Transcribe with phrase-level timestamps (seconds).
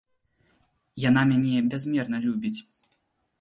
[1.09, 2.57] Яна мяне бязмерна любіць.